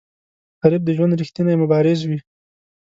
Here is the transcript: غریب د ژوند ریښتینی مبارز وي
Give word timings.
غریب 0.61 0.81
د 0.85 0.89
ژوند 0.97 1.17
ریښتینی 1.21 1.55
مبارز 1.63 1.99
وي 2.05 2.19